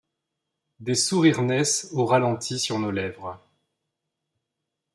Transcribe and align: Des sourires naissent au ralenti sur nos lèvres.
Des 0.79 0.95
sourires 0.95 1.43
naissent 1.43 1.89
au 1.91 2.05
ralenti 2.07 2.57
sur 2.57 2.79
nos 2.79 2.89
lèvres. 2.89 3.39